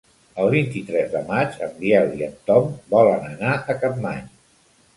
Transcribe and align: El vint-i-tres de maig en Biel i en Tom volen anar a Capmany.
El 0.43 0.47
vint-i-tres 0.53 1.11
de 1.11 1.21
maig 1.27 1.59
en 1.67 1.75
Biel 1.83 2.15
i 2.21 2.27
en 2.29 2.35
Tom 2.49 2.73
volen 2.97 3.31
anar 3.35 3.55
a 3.71 3.79
Capmany. 3.87 4.27